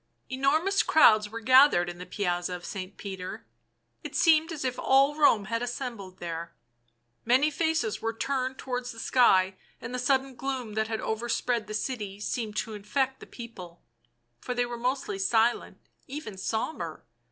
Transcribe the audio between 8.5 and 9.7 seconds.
towards the sky,